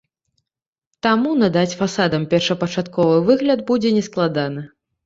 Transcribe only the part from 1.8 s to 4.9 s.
фасадам першапачатковы выгляд будзе нескладана.